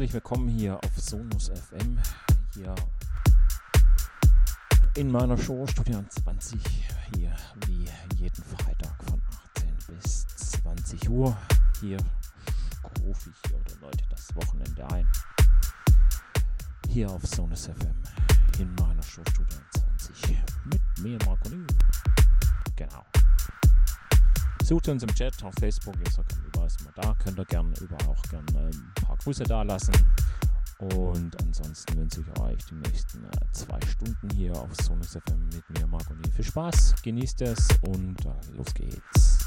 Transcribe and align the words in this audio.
Herzlich 0.00 0.14
willkommen 0.14 0.48
hier 0.48 0.78
auf 0.82 0.98
Sonus 0.98 1.50
FM, 1.50 1.98
hier 2.54 2.74
in 4.96 5.10
meiner 5.10 5.36
Show 5.36 5.66
Studio 5.66 6.02
20, 6.08 6.58
hier 7.14 7.36
wie 7.66 7.86
jeden 8.16 8.42
Freitag 8.42 8.96
von 9.04 9.20
18 9.54 9.76
bis 9.88 10.26
20 10.62 11.10
Uhr. 11.10 11.36
Hier 11.82 11.98
rufe 13.02 13.28
ich 13.28 13.52
oder 13.52 13.78
Leute 13.82 14.02
das 14.08 14.34
Wochenende 14.36 14.90
ein. 14.90 15.06
Hier 16.88 17.10
auf 17.10 17.26
Sonus 17.26 17.66
FM 17.66 17.94
in 18.58 18.74
meiner 18.76 19.02
Show 19.02 19.22
Studio 19.28 19.58
20 19.98 20.38
mit 20.64 20.80
mir, 21.02 21.18
Marco 21.26 21.50
Niu. 21.50 21.66
Genau. 22.74 23.04
Sucht 24.64 24.88
uns 24.88 25.02
im 25.02 25.14
Chat 25.14 25.44
auf 25.44 25.52
Facebook, 25.60 25.96
Instagram, 25.98 26.49
da. 27.00 27.14
Könnt 27.22 27.38
ihr 27.38 27.44
gerne 27.44 27.72
überall 27.80 28.08
auch 28.08 28.22
gerne 28.24 28.46
ein 28.58 28.92
paar 28.94 29.16
Grüße 29.16 29.44
da 29.44 29.62
lassen. 29.62 29.92
Und 30.78 31.38
ansonsten 31.42 31.98
wünsche 31.98 32.22
ich 32.22 32.40
euch 32.40 32.64
die 32.70 32.74
nächsten 32.74 33.24
äh, 33.24 33.30
zwei 33.52 33.78
Stunden 33.86 34.30
hier 34.34 34.52
auf 34.56 34.74
Sonus 34.82 35.10
FM 35.10 35.48
mit 35.52 35.68
mir, 35.70 35.86
Marco 35.86 36.14
Niu. 36.14 36.30
Viel 36.34 36.44
Spaß, 36.44 36.94
genießt 37.02 37.42
es 37.42 37.68
und 37.82 38.16
äh, 38.24 38.56
los 38.56 38.72
geht's. 38.72 39.39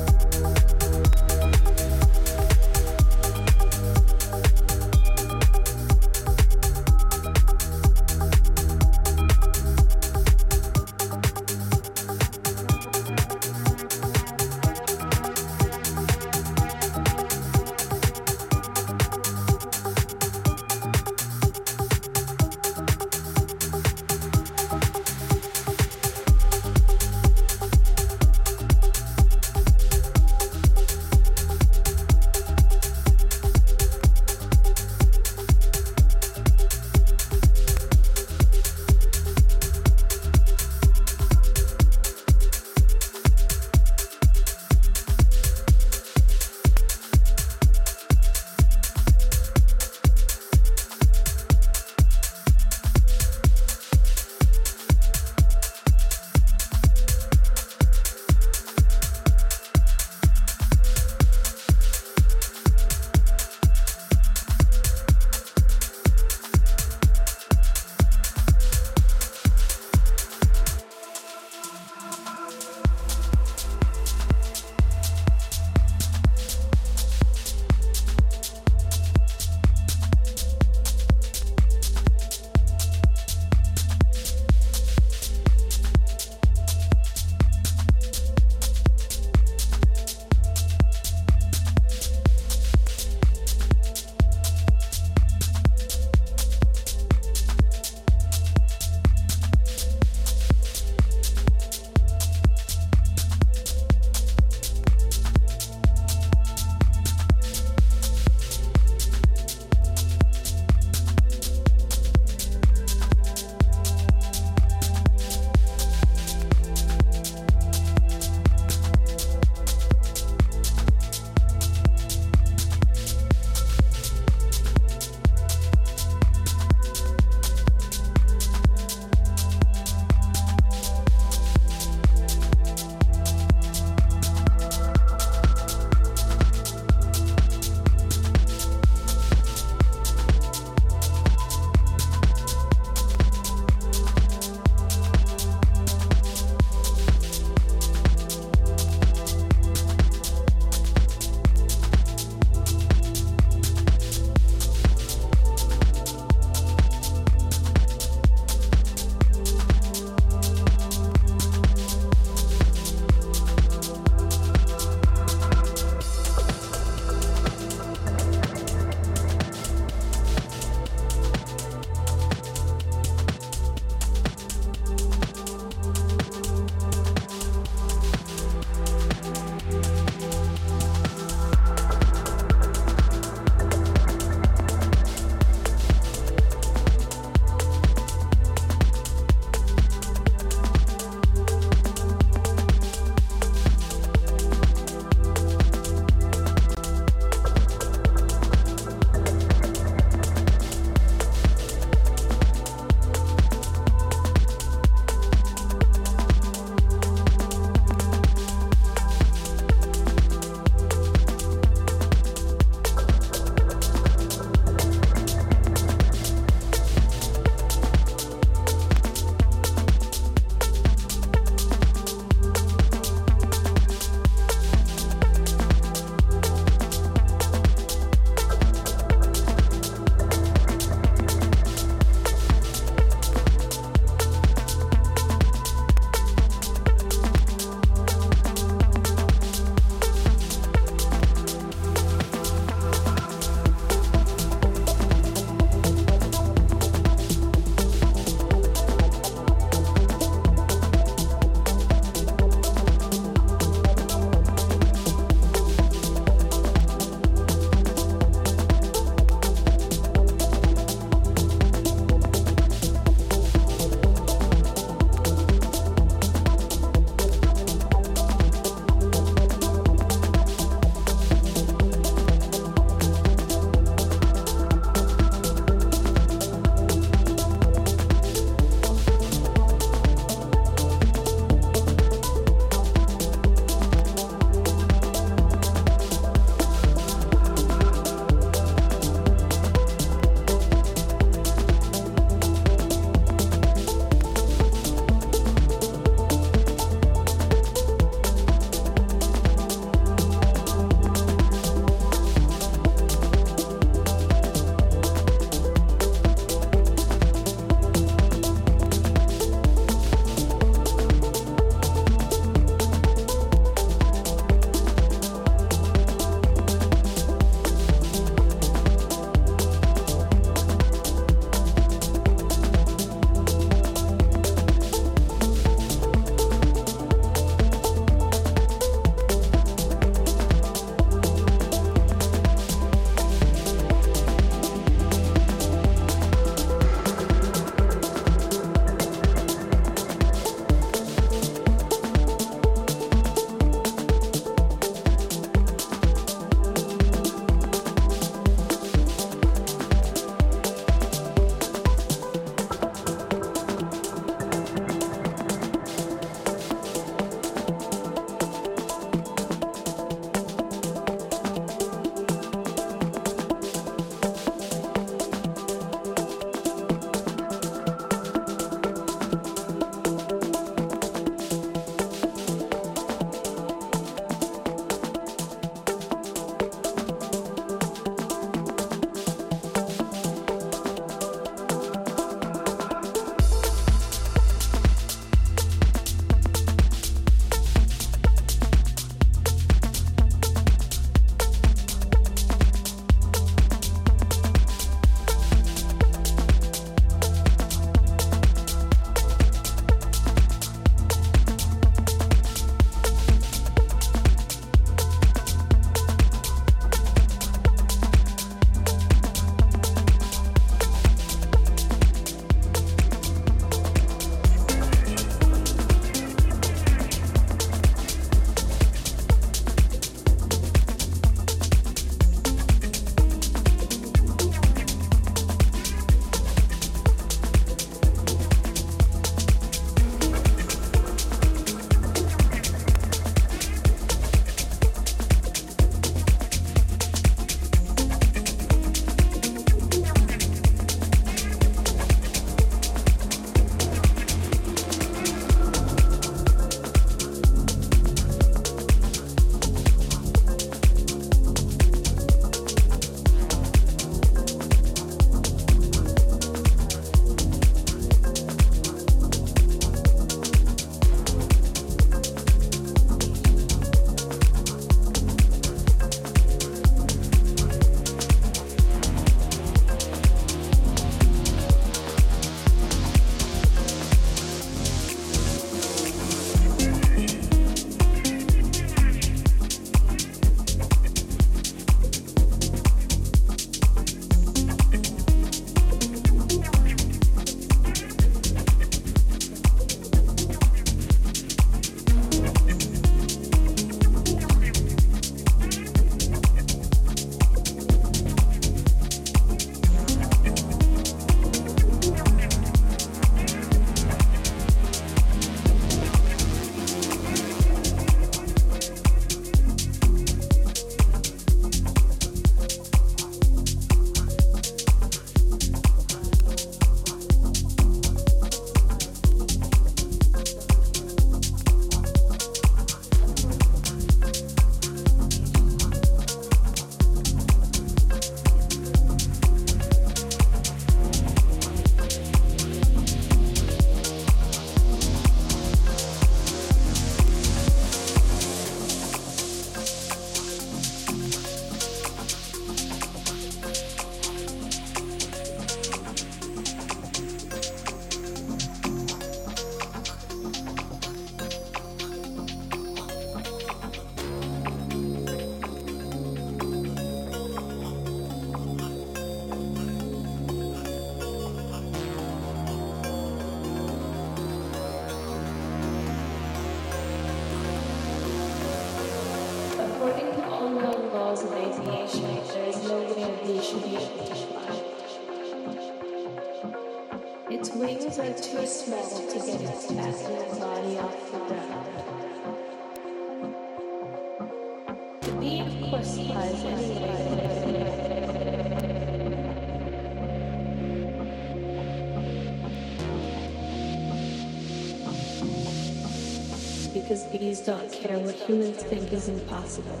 Because 597.11 597.25
bees 597.25 597.59
don't 597.59 597.91
care 597.91 598.17
what 598.19 598.35
humans 598.35 598.83
think 598.83 599.11
is 599.11 599.27
impossible. 599.27 600.00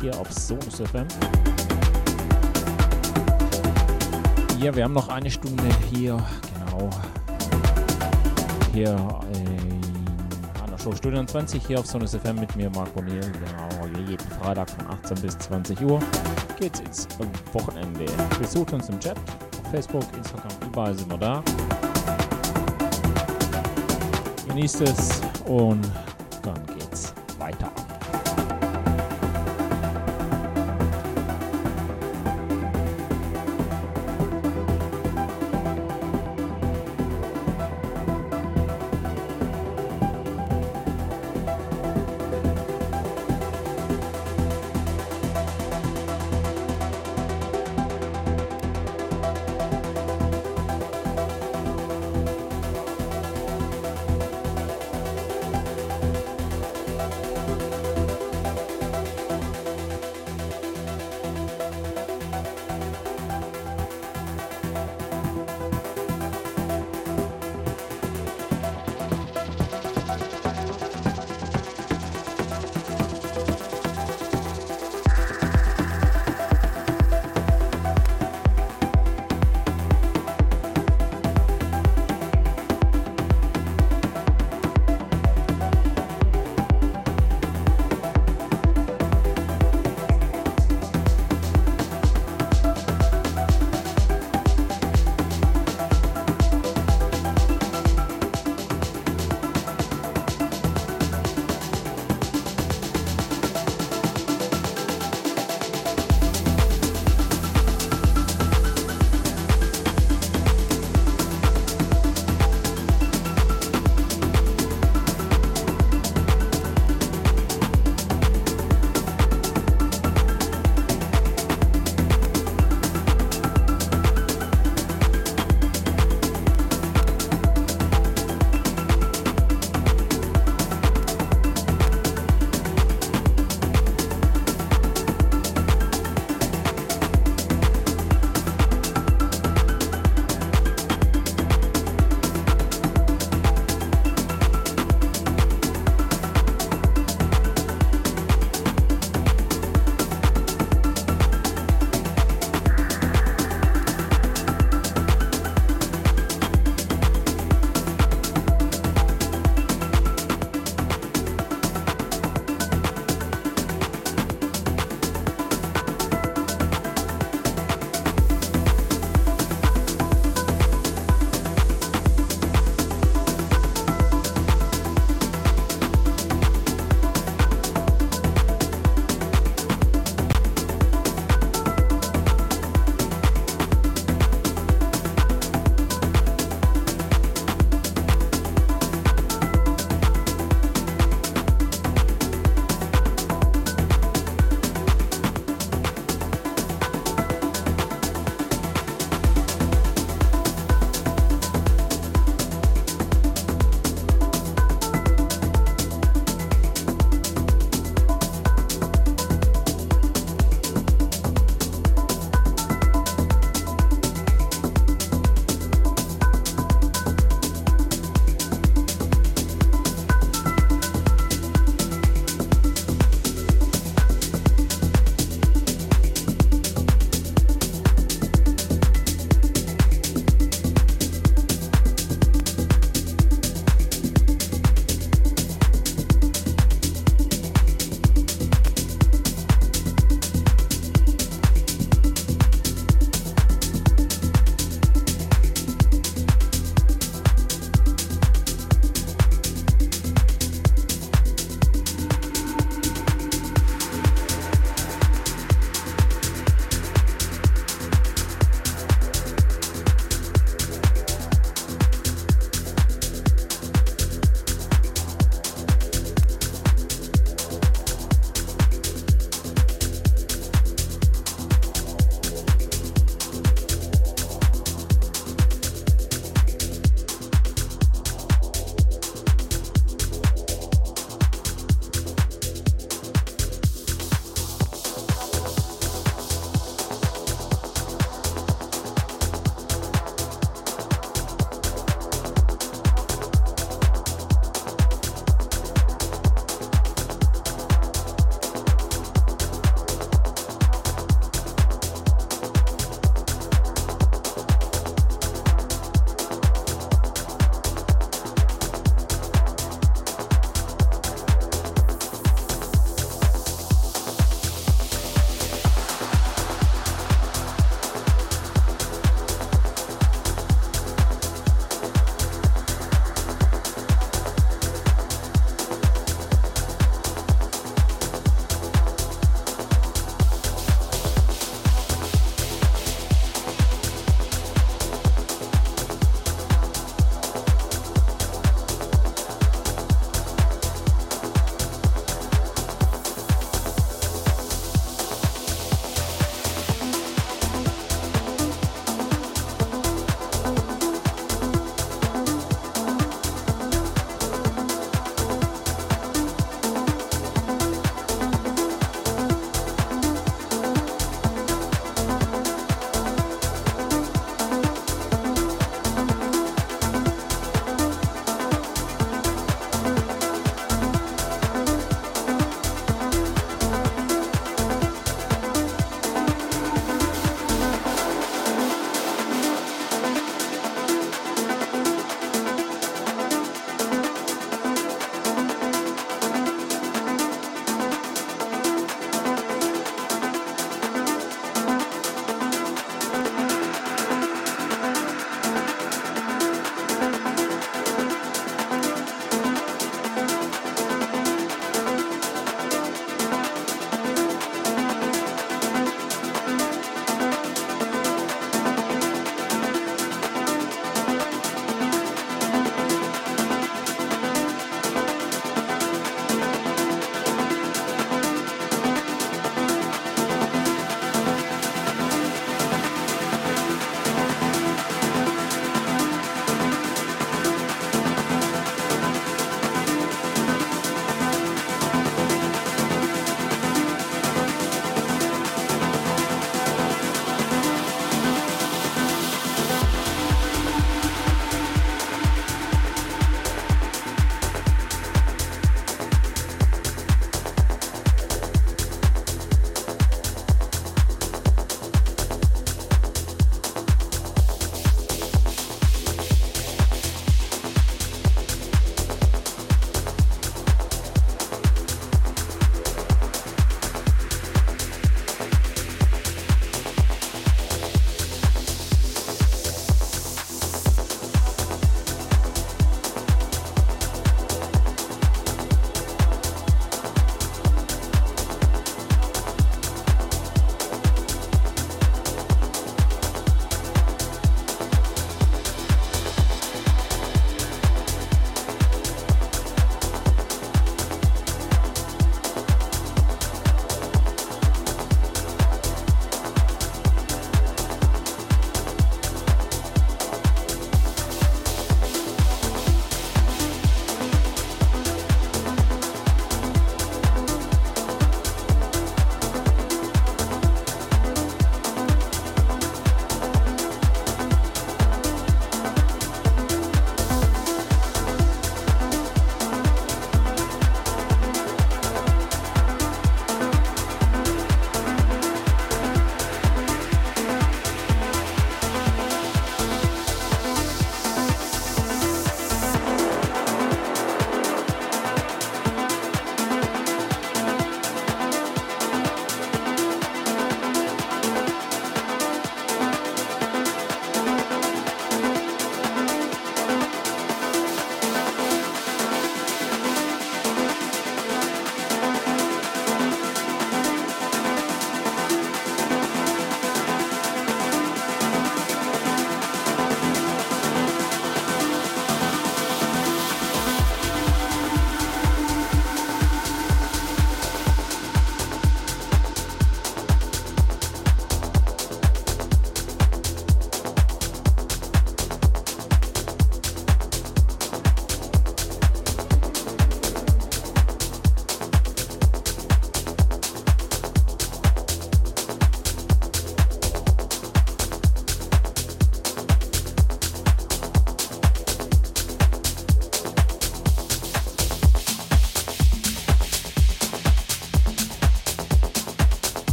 Hier 0.00 0.18
auf 0.18 0.32
Sonus 0.32 0.76
FM. 0.76 1.06
Ja, 4.60 4.74
wir 4.74 4.84
haben 4.84 4.94
noch 4.94 5.08
eine 5.08 5.30
Stunde 5.30 5.64
hier, 5.92 6.18
genau. 6.54 6.90
Hier 8.72 8.96
in 9.32 10.62
einer 10.64 10.78
Show 10.78 10.94
Stunde 10.94 11.24
20 11.24 11.66
hier 11.66 11.78
auf 11.80 11.86
Sonus 11.86 12.14
FM 12.14 12.36
mit 12.36 12.54
mir, 12.56 12.70
Marco 12.70 13.02
Niel. 13.02 13.20
Genau, 13.20 14.08
jeden 14.08 14.30
Freitag 14.40 14.70
von 14.70 14.86
18 14.86 15.20
bis 15.20 15.38
20 15.38 15.80
Uhr 15.82 16.00
geht's 16.58 16.80
ins 16.80 17.08
Wochenende. 17.52 18.06
Besucht 18.38 18.72
uns 18.72 18.88
im 18.88 19.00
Chat, 19.00 19.16
auf 19.18 19.70
Facebook, 19.70 20.04
Instagram, 20.16 20.52
überall 20.66 20.94
sind 20.94 21.10
wir 21.10 21.18
da. 21.18 21.42
Genießt 24.46 24.80
es 24.82 25.20
und 25.46 25.86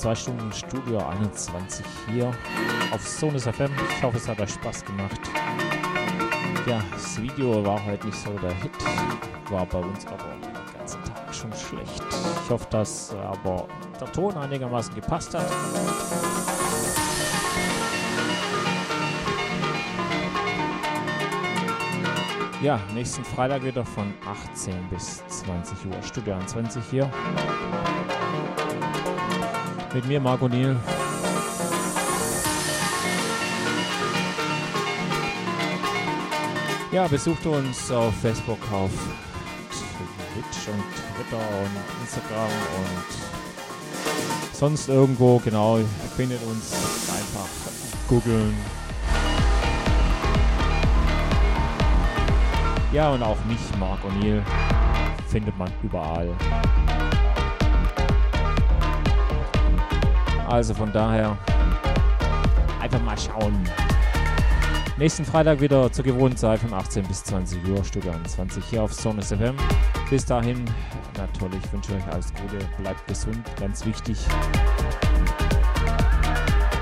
zwei 0.00 0.14
Stunden 0.14 0.50
Studio 0.50 1.06
21 1.08 1.84
hier 2.10 2.32
auf 2.90 3.06
Sonus 3.06 3.42
FM. 3.42 3.70
Ich 3.98 4.02
hoffe, 4.02 4.16
es 4.16 4.26
hat 4.26 4.40
euch 4.40 4.48
Spaß 4.48 4.82
gemacht. 4.86 5.20
Ja, 6.66 6.82
das 6.90 7.20
Video 7.20 7.62
war 7.66 7.84
heute 7.84 8.06
nicht 8.06 8.16
so 8.16 8.30
der 8.38 8.54
Hit, 8.62 8.72
war 9.50 9.66
bei 9.66 9.78
uns 9.78 10.06
aber 10.06 10.24
den 10.42 10.78
ganzen 10.78 11.04
Tag 11.04 11.34
schon 11.34 11.52
schlecht. 11.52 12.02
Ich 12.44 12.50
hoffe, 12.50 12.66
dass 12.70 13.14
aber 13.14 13.68
der 14.00 14.10
Ton 14.10 14.34
einigermaßen 14.38 14.94
gepasst 14.94 15.34
hat. 15.34 15.50
Ja, 22.62 22.80
nächsten 22.94 23.22
Freitag 23.22 23.62
wieder 23.62 23.84
von 23.84 24.14
18 24.26 24.74
bis 24.88 25.22
20 25.26 25.86
Uhr. 25.86 26.02
Studio 26.02 26.32
21 26.34 26.82
hier. 26.90 27.10
Mit 29.92 30.06
mir, 30.06 30.20
Marco 30.20 30.48
Niel. 30.48 30.76
Ja, 36.92 37.06
besucht 37.08 37.44
uns 37.46 37.90
auf 37.90 38.14
Facebook, 38.16 38.58
auf 38.72 38.90
Twitch 40.32 40.68
und 40.68 40.84
Twitter 41.16 41.38
und 41.38 42.02
Instagram 42.02 42.50
und 42.78 44.54
sonst 44.54 44.88
irgendwo. 44.88 45.38
Genau, 45.38 45.78
findet 46.16 46.42
uns 46.44 46.72
einfach 47.08 47.48
googeln 48.08 48.54
Ja, 52.92 53.10
und 53.10 53.22
auch 53.22 53.38
mich, 53.44 53.60
Marc 53.78 54.00
O'Neill, 54.04 54.42
findet 55.28 55.56
man 55.56 55.70
überall. 55.80 56.28
Also 60.50 60.74
von 60.74 60.92
daher 60.92 61.38
einfach 62.80 63.00
mal 63.02 63.16
schauen. 63.16 63.56
Nächsten 64.98 65.24
Freitag 65.24 65.60
wieder 65.60 65.92
zur 65.92 66.04
gewohnten 66.04 66.36
Zeit 66.36 66.58
von 66.58 66.74
18 66.74 67.06
bis 67.06 67.22
20 67.22 67.64
Uhr, 67.68 67.84
Studio 67.84 68.10
21 68.10 68.64
hier 68.64 68.82
auf 68.82 68.92
Sonus 68.92 69.28
FM. 69.28 69.54
Bis 70.10 70.26
dahin, 70.26 70.64
natürlich 71.16 71.72
wünsche 71.72 71.92
ich 71.92 72.02
euch 72.02 72.12
alles 72.12 72.34
Gute, 72.34 72.58
bleibt 72.82 73.06
gesund, 73.06 73.38
ganz 73.60 73.86
wichtig. 73.86 74.18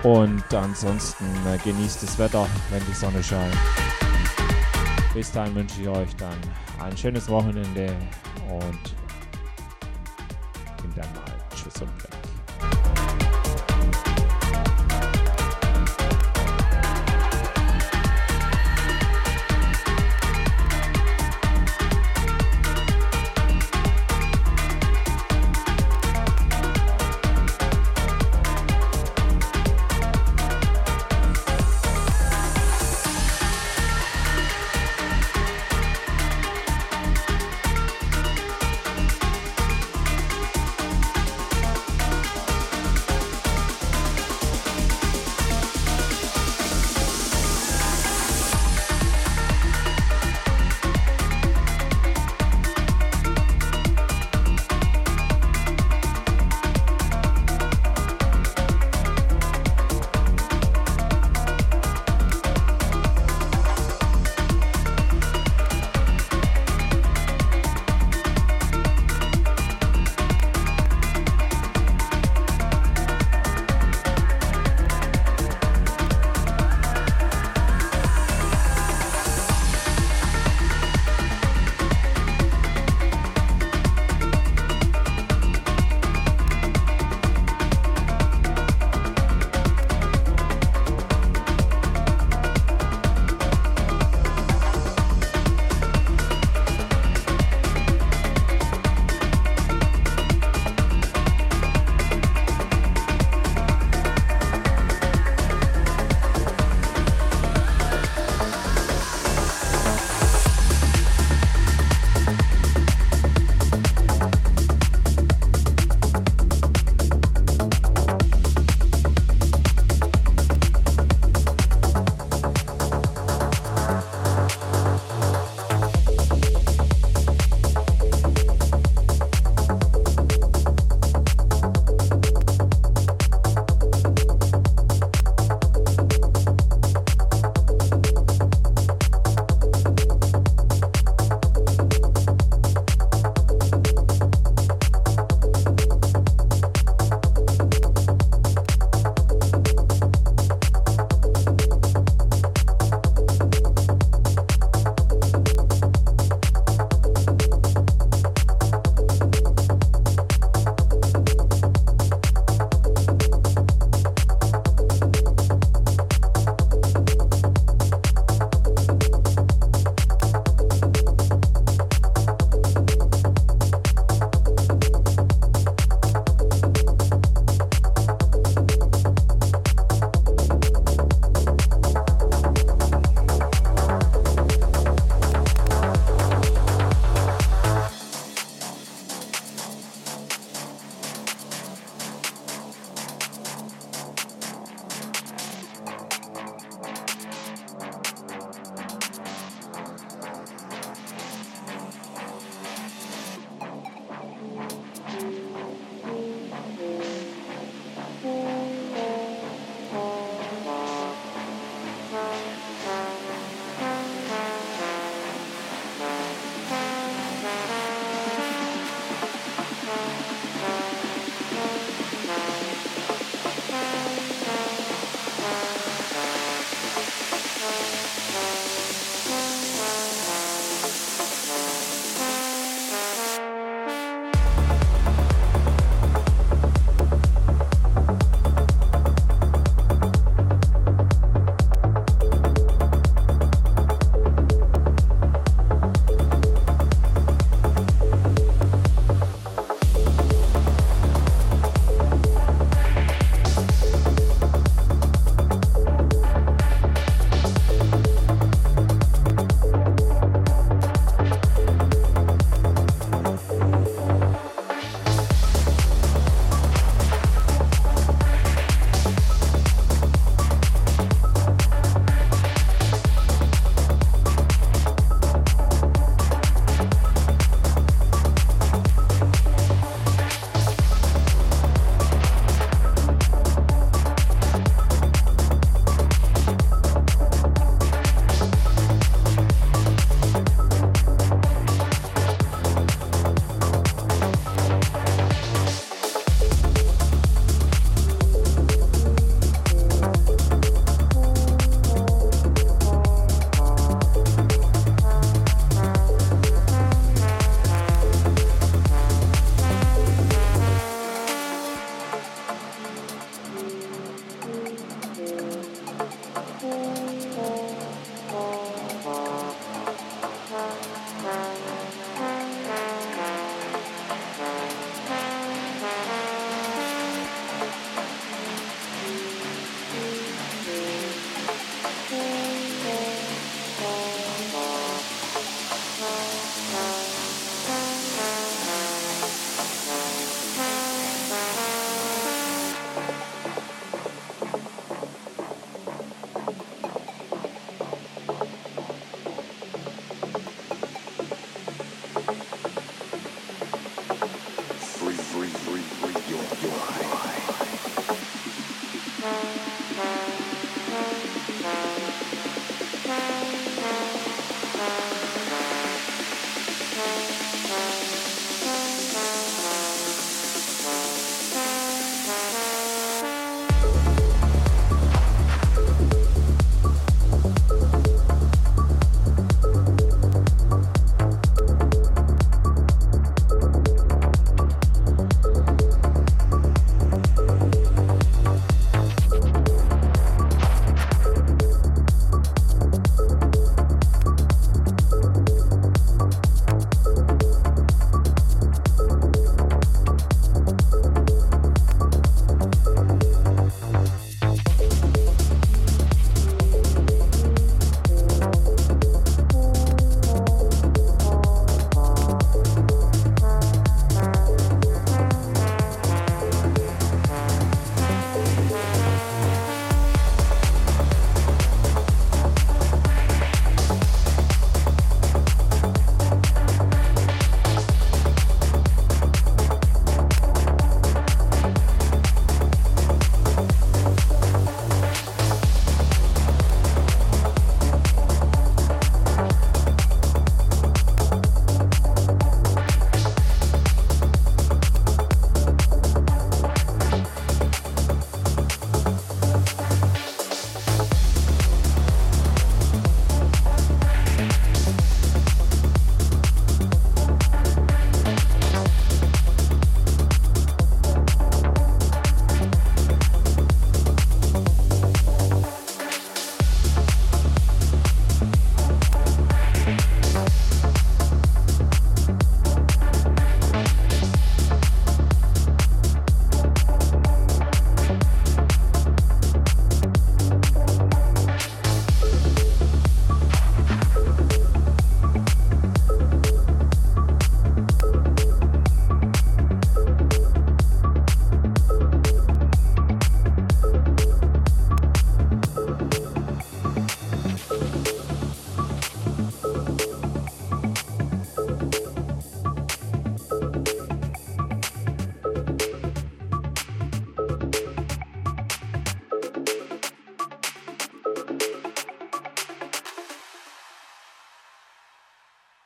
Und 0.02 0.54
ansonsten 0.54 1.26
äh, 1.46 1.58
genießt 1.58 2.02
das 2.02 2.18
Wetter, 2.18 2.46
wenn 2.70 2.82
die 2.86 2.94
Sonne 2.94 3.22
scheint. 3.22 3.54
Bis 5.12 5.30
dahin 5.30 5.54
wünsche 5.54 5.82
ich 5.82 5.88
euch 5.88 6.16
dann 6.16 6.38
ein 6.82 6.96
schönes 6.96 7.28
Wochenende 7.28 7.94
und 8.48 8.97